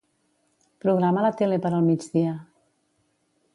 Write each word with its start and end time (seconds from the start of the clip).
Programa 0.85 1.25
la 1.27 1.31
tele 1.43 1.61
per 1.67 1.73
al 1.81 1.85
migdia. 1.91 2.35